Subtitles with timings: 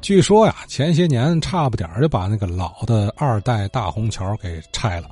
[0.00, 5.10] 据说呀，前些年差不点就把那个老的二代大虹桥给拆了，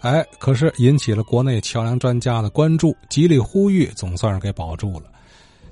[0.00, 5.06] 哎，可是引起了国内桥梁专家的关注，极力呼吁，总算是给保住了。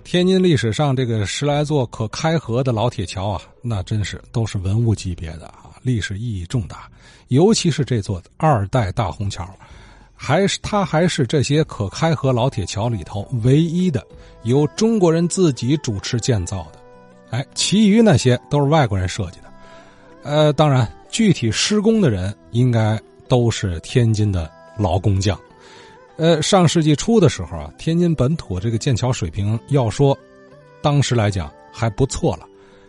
[0.02, 6.90] 天津历史上这个十来座可开河的老铁桥啊，那真是都是文物级别的啊，历史意义重大。
[7.28, 9.48] 尤其是这座二代大虹桥，
[10.16, 14.04] 还是它还是这些可开河老铁桥里头唯一的
[14.42, 16.77] 由中国人自己主持建造的。
[17.30, 19.52] 哎，其余那些都是外国人设计的。
[20.22, 25.38] 呃，当然，具体施工的人应该都是天津的老工匠。
[26.16, 30.16] 呃，上世纪初的时候啊，天津本土这个建桥水平要说，
[30.82, 32.46] 当时来讲还不错了，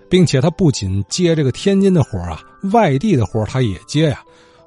[0.09, 4.21] 并且他不仅接这个天津的活啊，外地的活他也接呀。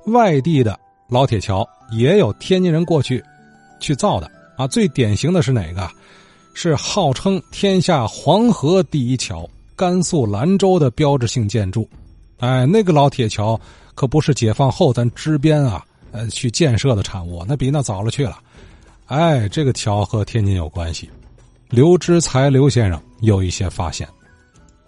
[0.06, 3.22] 外地的老铁桥也有天津人过去
[3.80, 4.66] 去造的啊。
[4.66, 5.88] 最典型的是哪个？
[6.54, 9.48] 是号称天下黄河第一桥——
[9.82, 11.88] 甘肃兰州的标志性建筑。
[12.38, 13.60] 哎，那个老铁桥
[13.96, 18.38] 可不是解放后咱支边啊，呃，去建设的产物，那比那早了去了。
[19.06, 21.10] 哎，这个桥和天津有关系。
[21.68, 24.06] 刘之才刘先生有一些发现。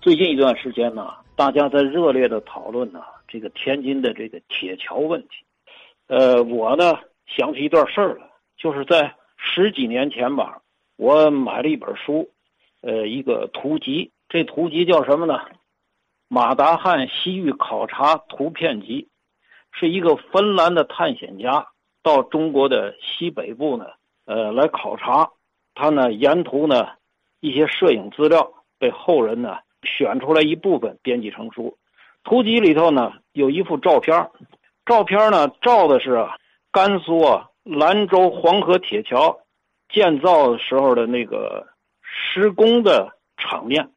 [0.01, 5.29] 最近一段时间呢，大家在热烈的讨论呢这个天津的这个铁桥问题。
[6.07, 6.95] 呃，我呢
[7.37, 10.59] 想起一段事儿了，就是在十几年前吧，
[10.95, 12.31] 我买了一本书，
[12.81, 14.13] 呃，一个图集。
[14.35, 15.35] 这图集叫什么呢？
[16.27, 19.09] 《马达汉西域考察图片集》，
[19.79, 21.69] 是一个芬兰的探险家
[22.03, 23.87] 到中国的西北部呢。
[24.25, 25.31] 呃，来考察，
[25.77, 26.89] 他呢沿途呢
[27.39, 31.79] 一些摄影资料被后人呢选出来一部分编辑成书。
[32.25, 34.33] 图集里头呢有一幅照片，
[34.85, 36.27] 照片呢照的是
[36.73, 39.39] 甘肃啊兰州黄河铁桥
[39.89, 41.69] 建造时候的那个
[42.03, 43.93] 施工的场面。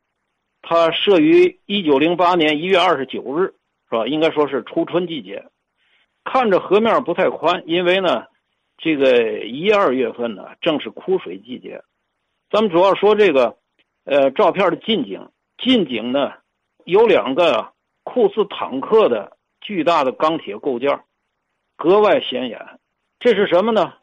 [0.61, 3.53] 它设于一九零八年一月二十九日，
[3.89, 4.07] 是吧？
[4.07, 5.45] 应该说是初春季节，
[6.23, 8.25] 看着河面不太宽，因为呢。
[8.79, 11.81] 这个一二月份呢，正是枯水季节。
[12.51, 13.57] 咱们主要说这个，
[14.05, 15.29] 呃，照片的近景。
[15.57, 16.31] 近景呢，
[16.85, 21.01] 有两个酷似坦克的巨大的钢铁构件，
[21.75, 22.79] 格外显眼。
[23.19, 23.95] 这是什么呢？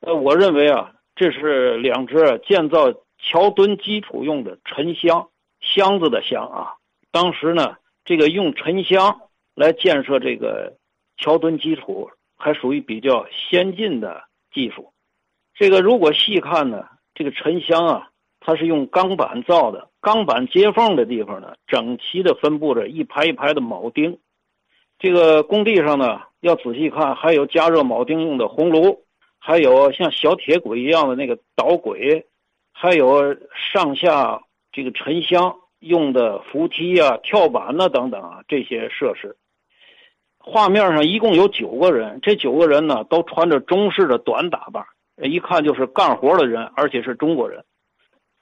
[0.00, 5.28] 呃，我认为啊，这是两只建造桥墩基础用的沉箱，
[5.60, 6.74] 箱子的箱啊。
[7.10, 9.20] 当时呢，这个用沉箱
[9.54, 10.76] 来建设这个
[11.16, 12.10] 桥墩基础。
[12.38, 14.92] 还属于比较先进的技术。
[15.54, 16.84] 这个如果细看呢，
[17.14, 24.18] 这个沉箱啊，它是用钢板造的，钢板接缝的地方呢，整齐的分布着一排一排的铆钉。
[24.98, 29.06] 这个工地上呢，要仔细看，还有加热铆钉用的红炉，
[29.38, 32.26] 还有像小铁轨一样的那个导轨，
[32.74, 33.34] 还有
[33.72, 34.42] 上下
[34.76, 39.34] 这个沉箱用的扶梯啊、跳板呐等等啊这些设施。
[40.38, 44.84] 画面上一共有九个人，这九个人呢都穿着中式的短打扮，
[45.16, 47.64] 一看就是干活的人，而且是中国人。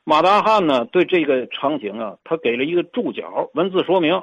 [0.03, 4.21] 马大汉呢对这个场景啊，他给了一个注脚文字说明。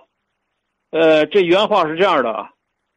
[0.90, 2.52] 呃，这原话是这样的啊，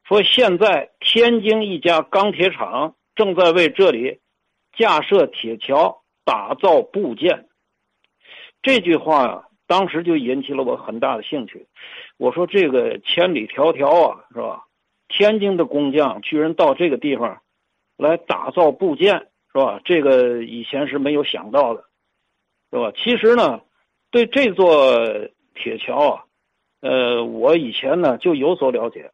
[0.09, 4.19] 说现在天津一家钢铁厂正在为这里
[4.77, 7.47] 架设铁桥、打造部件。
[8.65, 11.67] 这句话啊，当时就引起了我很大的兴趣。
[12.17, 14.65] 我说这个千里迢迢啊，是吧？
[15.07, 17.43] 天津的工匠居然到这个地方
[17.99, 19.81] 来打造部件，是吧？
[19.85, 21.85] 这个以前是没有想到的，
[22.73, 22.91] 是吧？
[22.97, 23.61] 其实呢，
[24.11, 24.97] 对这座
[25.55, 26.25] 铁桥啊，
[26.81, 29.11] 呃，我以前呢就有所了解。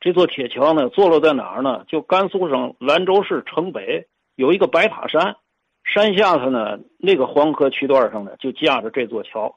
[0.00, 1.84] 这座铁桥呢，坐落在哪儿呢？
[1.88, 5.36] 就甘肃省兰州市城北有一个白塔山，
[5.84, 9.56] 山下头呢那个黄河渠段上呢就架着这座桥，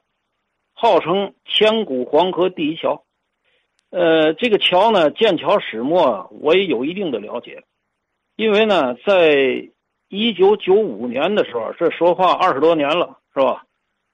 [0.73, 3.03] 号称千古黄河第一桥。
[3.89, 7.63] 呃，这个桥呢，建桥始末我也有一定的了解，
[8.35, 9.69] 因为呢，在
[10.09, 13.63] 一九九五年的时候，这说话二十多年了，是吧？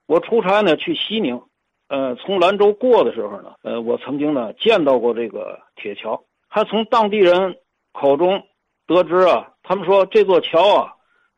[0.06, 1.42] 我出差呢去西宁，
[1.88, 7.58] 呃，从兰州过的时候呢，呃，我曾经呢见到过这个铁桥，还从当地人
[7.94, 8.44] 口中
[8.86, 10.94] 得知啊，他们说这座桥啊，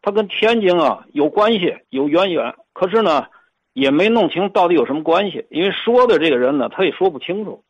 [0.06, 3.26] 它跟天津啊有关系，有渊源，可是呢，
[3.74, 7.64] 也没弄清到底有什么关系，因为说的这个人呢，他也说不清楚。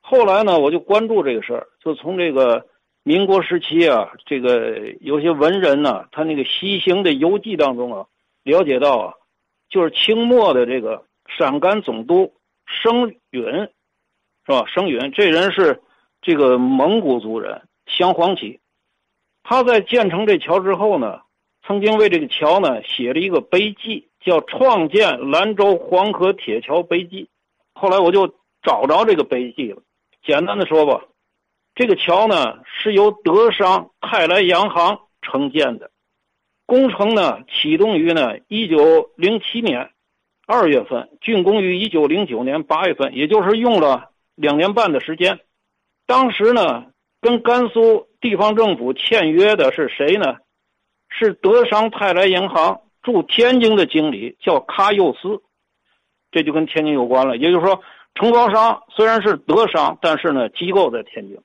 [0.00, 2.66] 后来呢，我就关注这个事儿，就从这个
[3.04, 8.06] 民国时期啊，这个有些文人呢，他那个西行的游记当中啊，
[8.42, 9.14] 了解到啊，
[9.70, 12.34] 就是清末的这个陕甘总督
[12.66, 13.70] 生允，是
[14.48, 14.64] 吧？
[14.66, 15.80] 生允这人是
[16.20, 18.58] 这个蒙古族人，镶黄旗。
[19.44, 21.20] 他在建成这桥之后呢，
[21.66, 27.24] 曾经为这个桥呢写了一个碑记，叫《创建兰州黄河铁桥碑记》。
[27.72, 28.34] 后来我就。
[28.66, 29.82] 找着这个碑记了。
[30.24, 31.04] 简单的说吧，
[31.74, 35.90] 这个桥呢是由德商泰来洋行承建的，
[36.64, 39.90] 工程呢启动于呢一九零七年
[40.46, 45.40] 二月份，竣工于一九零九年八月份，也就是用了两年半的时间。
[46.06, 46.86] 当时呢，
[47.20, 50.36] 跟甘肃地方政府签约的是谁呢？
[51.16, 55.42] 是德商泰来银行驻天津的经理，叫卡佑斯，
[56.32, 57.36] 这就跟天津有关了。
[57.36, 57.80] 也就是说，
[58.16, 61.38] 承包商虽然是德商，但是呢，机构在天津。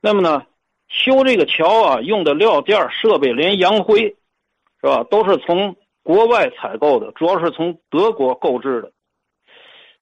[0.00, 0.46] 那么呢，
[0.88, 4.16] 修这个桥啊，用的料件、设备，连洋灰，
[4.80, 8.92] 是吧，都是从国外采购的，主要是从德国购置的。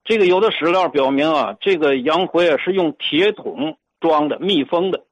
[0.05, 5.05] 这个有的史料表明啊，这个洋灰啊是用铁桶装的，密封的。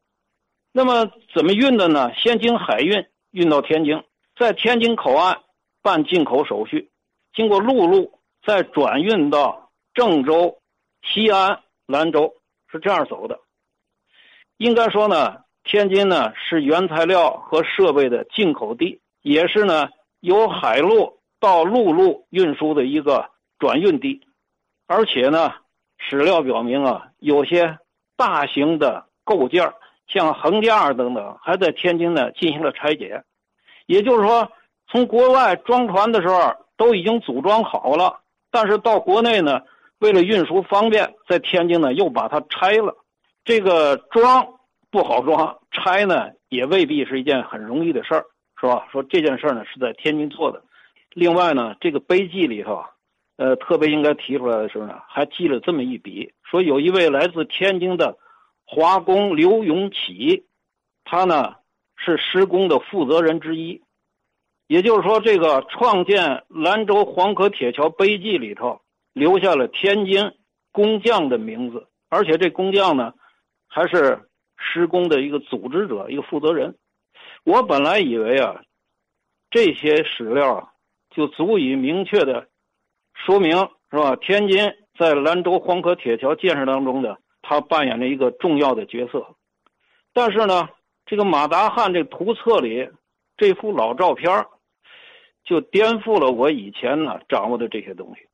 [0.72, 2.12] 那么怎么运的呢？
[2.14, 3.04] 先经海运
[3.34, 4.04] 运到天津，
[4.38, 5.40] 在天津口岸
[5.82, 6.90] 办进口手续，
[7.34, 10.60] 经过陆路再转运到郑州、
[11.02, 12.34] 西安、兰州，
[12.70, 13.40] 是这样走的。
[14.56, 19.88] 应该说呢，天津呢是原材料和设备的进口地，也是呢
[20.20, 24.20] 由海路到陆路运输的一个转运地。
[24.86, 25.54] 而且呢，
[25.98, 27.78] 史料表明啊，有些
[28.16, 29.72] 大型的构件
[30.06, 33.22] 像横架等等，还在天津呢进行了拆解。
[33.86, 34.50] 也就是说，
[34.88, 38.20] 从国外装船的时候都已经组装好了，
[38.50, 39.60] 但是到国内呢，
[39.98, 42.96] 为了运输方便，在天津呢又把它拆了。
[43.44, 44.46] 这个装
[44.90, 48.24] 不好装，拆呢也未必是一件很容易的事儿，
[48.60, 48.86] 是吧？
[48.90, 50.62] 说这件事儿呢是在天津做的。
[51.10, 52.84] 另外呢，这个碑记里头。
[53.36, 58.16] 呃，特别应该提出来的时候呢，还记了这么一笔，说有一位来自天津的
[58.66, 60.46] 华工刘永启，
[61.04, 61.56] 他呢
[61.96, 63.82] 是施工的负责人之一，
[64.66, 68.80] 也就是说，这个创建兰州黄河铁桥碑记里头
[69.12, 70.32] 留下了天津
[70.72, 73.12] 工匠的名字，而且这工匠呢
[73.68, 76.76] 还是施工的一个组织者，一个负责人。
[77.44, 78.62] 我本来以为啊，
[79.50, 80.68] 这些史料啊
[81.10, 82.48] 就足以明确的。
[83.14, 83.56] 说明
[83.90, 84.16] 是吧？
[84.16, 89.36] 天津在兰州黄河铁桥建设当中的，他扮演了一个重要的角色。
[90.12, 90.68] 但是呢，
[91.04, 92.88] 这个马达汉这图册里
[93.36, 94.46] 这幅老照片
[95.44, 98.26] 就颠覆了我以前呢掌握的这些东西。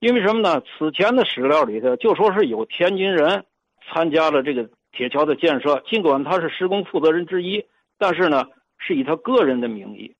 [0.00, 0.60] 因为什么呢？
[0.60, 3.46] 此前的史料里头就说是有天津人
[3.88, 7.64] 参加了这个铁桥的建设，尽管他是施工负责人之一，
[7.96, 8.44] 但是呢
[8.76, 10.14] 是以他个人的名义。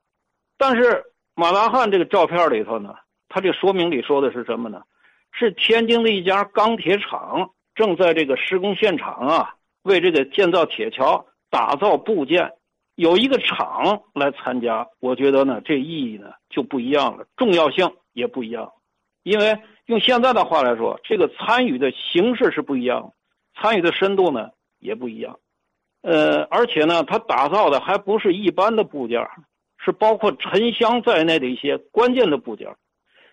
[0.56, 1.05] 但是
[1.35, 2.94] 马达汉这个照片里头呢？
[3.29, 4.82] 他这说明里说的是什么呢？
[5.32, 12.53] 是天津的一家钢铁厂正在这个施工现场啊，为这个建造铁桥打造部件，
[12.94, 14.88] 有一个厂来参加。
[15.00, 18.73] 我觉得呢，这意义呢就不一样了，重要性也不一样。
[19.23, 23.12] 因为用现在的话来说，这个参与的形式是不一样，
[23.55, 25.38] 参与的深度呢也不一样。
[26.03, 29.26] 呃，而且呢，他打造的还不是一般的部件，
[29.79, 32.69] 是包括沉箱在内的一些关键的部件。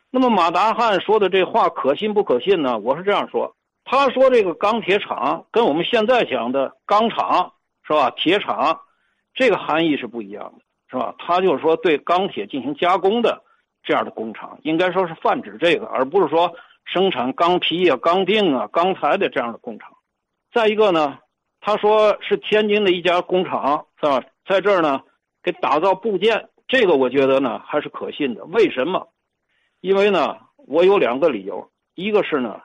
[0.10, 2.80] 那么马达汉说的这话可信不可信呢？
[2.80, 3.56] 我是这样说，
[3.92, 7.52] 他说这个钢铁厂跟我们现在讲的钢厂
[7.86, 8.10] 是吧？
[8.12, 8.80] 铁厂，
[9.34, 11.14] 这个含义是不一样的，是吧？
[11.20, 13.44] 他就是说对钢铁进行加工的
[13.84, 16.56] 这样的工厂，应该说是泛指这个，而不是说
[16.86, 19.92] 生产钢坯啊、钢锭啊、钢材的这样的工厂。
[20.54, 21.20] 再一个呢，
[21.60, 24.24] 他说是天津的一家工厂是吧？
[24.46, 25.02] 在这儿呢
[25.44, 28.46] 给打造部件，这个我觉得呢还是可信的。
[28.46, 29.10] 为什么？
[29.82, 32.62] 因为呢，我有两个理由，一个是呢，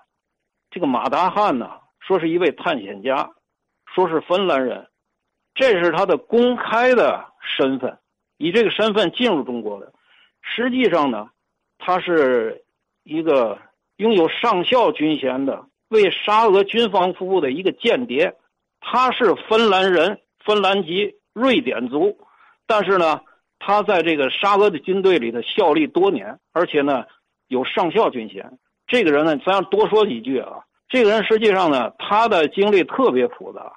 [0.76, 3.30] 这个马达汉呢说是一位探险家，
[3.95, 4.87] 说是芬兰人，
[5.54, 7.99] 这是他的公开的身份，
[8.37, 9.90] 以这个身份进入中国的。
[10.42, 11.30] 实际上呢，
[11.78, 12.62] 他是
[13.04, 13.59] 一个
[13.97, 18.37] 拥有上校军衔的，为沙俄军方服务的一个间谍。
[18.78, 22.18] 他是芬兰人，芬兰籍瑞典族，
[22.66, 23.23] 但是呢。
[23.59, 27.06] 他在这个沙俄的军队里头效力多年，而且呢
[27.49, 28.59] 有上校军衔。
[28.87, 30.61] 这个人呢，咱要多说几句啊。
[30.88, 33.73] 这个人实际上呢，他的经历特别复杂。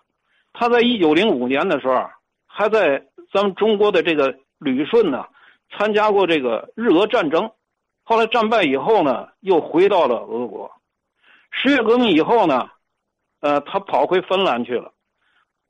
[0.54, 2.10] 他在一九零五年的时候，
[2.46, 5.26] 还在咱们中国的这个旅顺呢
[5.72, 7.52] 参加过这个日俄战争。
[8.04, 10.72] 后来战败以后呢，又回到了俄国。
[11.52, 12.70] 十月革命以后呢，
[13.42, 14.92] 呃，他跑回芬兰去了。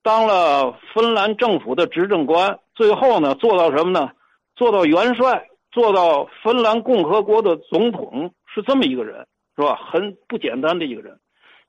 [0.01, 4.12] 当了芬兰政府的执政官，最后呢做到什么呢？
[4.55, 9.75] 做到元帅，做到芬兰共和国的总统，是这么一个人，是吧？
[9.75, 11.19] 很不简单的一个人。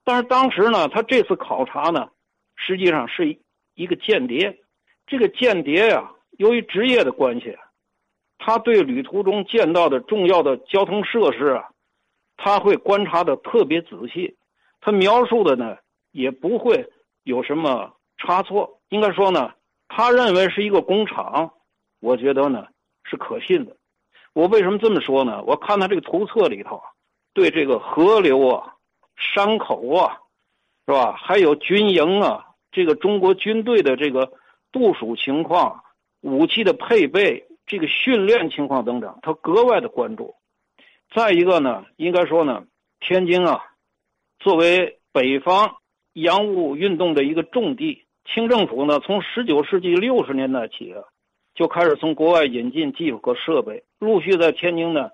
[0.04, 2.08] 但是当时呢，他这次考察呢，
[2.56, 3.38] 实际上是
[3.74, 4.58] 一个间谍。
[5.06, 7.56] 这个间谍呀，由于职业的关系，
[8.38, 11.68] 他对旅途中见到的重要的交通设施啊，
[12.36, 14.36] 他会观察的特别仔细。
[14.80, 15.76] 他描述的呢
[16.12, 16.88] 也不会
[17.24, 18.80] 有什么差错。
[18.88, 19.52] 应该说呢，
[19.88, 21.52] 他认为是一个工厂，
[22.00, 22.66] 我觉得呢
[23.04, 23.76] 是可信的。
[24.32, 25.42] 我为什么这么说呢？
[25.44, 26.80] 我看他这个图册里头，
[27.34, 28.74] 对这个河流啊、
[29.16, 30.18] 山口啊，
[30.86, 31.12] 是吧？
[31.12, 34.32] 还有军营啊，这个中国军队的这个
[34.70, 35.82] 部署情况、
[36.20, 40.34] 武器的配备、这个训练情况等等，他格外的关注。
[41.12, 42.64] 再一个呢，应该说呢，
[43.00, 43.64] 天津啊，
[44.38, 45.76] 作为北方
[46.12, 51.02] 洋务运动的一个重地，清政府呢，从十九世纪六十年代起啊，
[51.60, 55.10] 就开始从国外引进技术和设备，陆续在天津呢，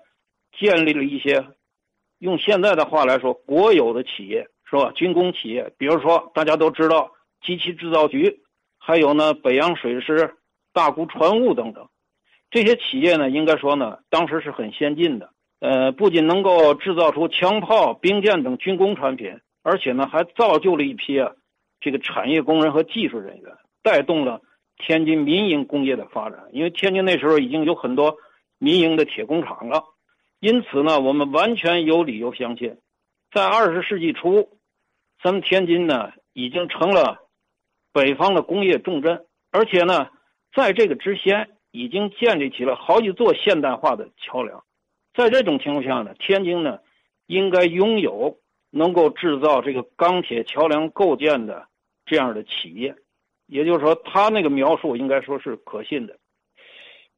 [0.57, 1.45] 建立了一些，
[2.19, 4.93] 用现在的话来说，国有的企业是吧？
[4.95, 7.11] 军工企业，比如说大家都知道
[7.45, 8.39] 机器制造局，
[8.77, 10.35] 还有呢北洋水师、
[10.71, 11.89] 大沽船务等等，
[12.49, 15.29] 这些企业呢，应该说呢，当时是很先进的。
[15.59, 21.33] 呃，不仅能够制造出枪炮、兵舰等军工产品，而且呢，还造就了一批啊，
[21.81, 23.51] 这个产业工人和技术人员，
[23.83, 24.39] 带动了
[24.77, 26.47] 天津民营工业的发展。
[26.51, 28.17] 因为天津那时候已经有很多
[28.57, 29.83] 民营的铁工厂了，
[30.39, 32.77] 因此呢，我们完全有理由相信，
[33.31, 34.57] 在二十世纪初，
[35.21, 37.27] 咱们天津呢已经成了
[37.91, 40.09] 北方的工业重镇，而且呢，
[40.55, 44.63] 在这个之前已经建立起了好几座现代化的桥梁。
[45.13, 46.79] 在这种情况下呢，天津呢，
[47.25, 48.37] 应该拥有
[48.69, 51.67] 能够制造这个钢铁桥梁构件的
[52.05, 52.95] 这样的企业，
[53.47, 56.17] 也就是说，他那个描述应该说是可信的。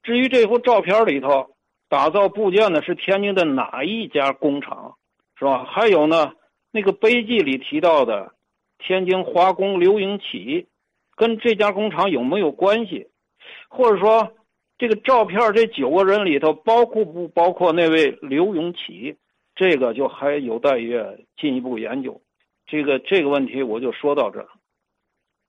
[0.04, 1.50] 至于这幅照片里头
[1.90, 4.96] 打造部件的是天津的哪一家工厂，
[5.38, 5.66] 是吧？
[5.66, 6.32] 还有呢，
[6.72, 8.34] 那个碑记里提到的
[8.78, 10.68] 天津华工刘永起，
[11.16, 13.08] 跟这家工厂有没有关系？
[13.68, 14.32] 或者说？
[14.82, 19.18] 这个照片，这九个人里头，包括不包括那位刘永起？
[19.54, 20.98] 这个就还有待于
[21.36, 22.22] 进一步研究。
[22.66, 24.48] 这个这个问题我就说到这儿。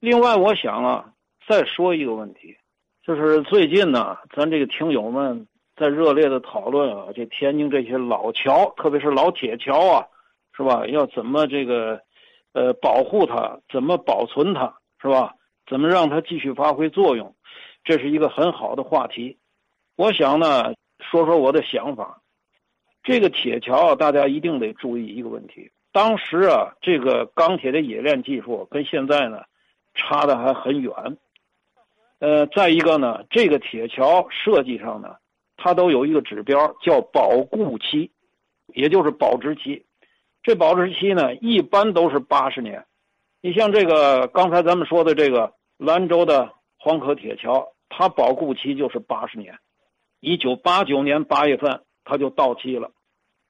[0.00, 1.12] 另外，我想啊，
[1.46, 2.56] 再说一个问题，
[3.04, 10.06] 就是最近呢，咱这个听友们在热烈的讨论啊，这天津这些老桥，特别是老铁桥啊，
[10.56, 10.86] 是吧？
[10.86, 12.00] 要怎么这个
[12.54, 13.60] 呃保护它？
[13.70, 14.74] 怎么保存它？
[15.02, 15.34] 是吧？
[15.68, 17.36] 怎么让它继续发挥作用？
[17.84, 19.36] 这是一个很好的话题，
[19.96, 22.22] 我想呢，说说我的想法。
[23.02, 29.42] 这个铁桥，大家一定得注意一个问题：当时啊，这个钢铁的冶炼技术跟现在呢，
[29.94, 30.92] 差的还很远。
[32.18, 35.16] 呃，再一个呢，这个铁桥设计上呢，
[35.56, 38.10] 它都有一个指标叫保固期，
[38.68, 39.84] 也就是保质期。
[40.42, 42.84] 这保质期呢，一般都是八十年。
[43.40, 46.52] 你像这个刚才咱们说的这个兰州的。
[46.82, 49.58] 黄河铁桥，它保固期就是八十年，
[50.20, 52.90] 一九八九年八月份它就到期了。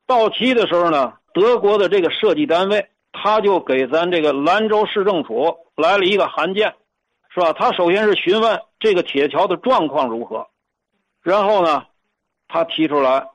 [0.04, 6.74] 到期的时候呢，德国的这个设计单位，他就给咱这个兰州市政府来了一个函件，
[7.28, 7.52] 是吧？
[7.52, 10.48] 他首先是询问这个铁桥的状况如何，
[11.22, 11.84] 然后呢，
[12.48, 13.26] 他提出来，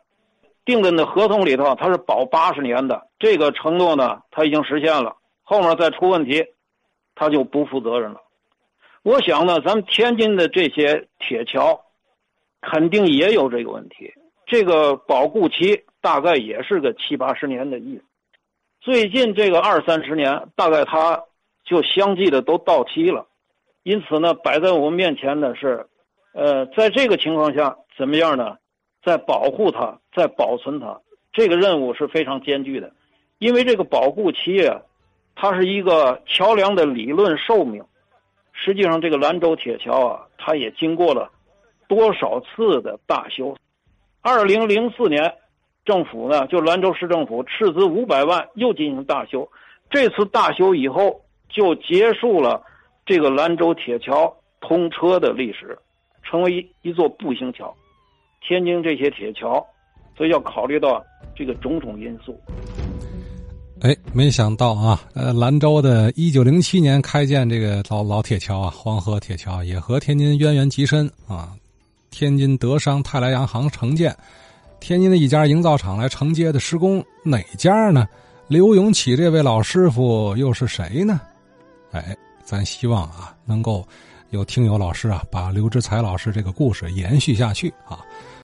[0.64, 6.46] 订的那合同里头他是保八十年的，这个承诺呢他已经实现了，后面再出问题，
[7.16, 8.22] 他就不负责任了。
[9.04, 11.86] 我想呢，咱们天津的这些铁桥，
[12.62, 14.14] 肯定也有这个问题。
[14.48, 18.04] 这个保固期大概也是个七八十年的意思。
[18.86, 21.24] 最近这个二三十年，大概它
[21.64, 23.26] 就相继的都到期了。
[23.82, 25.88] 因此呢，摆在我们面前的是，
[26.36, 28.58] 呃，在这个情况下，怎么样呢？
[29.04, 31.02] 在保护它，在保存它，
[31.34, 32.92] 这个任务是非常艰巨的。
[33.40, 34.80] 因为这个保护期啊，
[35.34, 37.84] 它是一个桥梁的理论寿命。
[38.54, 41.32] 实际上，这个兰州铁桥啊，它也经过了
[41.88, 43.58] 多少次的大修。
[44.22, 45.34] 二零零四年，
[45.86, 49.48] 政府呢，就兰州市政府斥资五百万又进行大修。
[49.90, 52.62] 这次大修以后，就结束了
[53.06, 55.78] 这个兰州铁桥通车的历史，
[56.24, 57.74] 成为一座步行桥。
[58.48, 59.64] 天津这些铁桥，
[60.18, 61.04] 所以要考虑到
[61.36, 62.36] 这个种种因素。
[63.82, 71.50] 哎，没想到啊，呃，兰州的一九零七年开建这个老老铁桥啊，黄河铁桥也和天津渊源极深啊。
[72.10, 74.16] 天津德商泰来洋行承建，
[74.86, 78.08] 天津的一家营造厂来承接的施工，哪家呢？
[78.48, 81.20] 刘永起这位老师傅又是谁呢？
[81.92, 83.84] 哎，咱希望啊，能够
[84.30, 88.06] 有听友老师啊，把刘志才老师这个故事延续下去啊。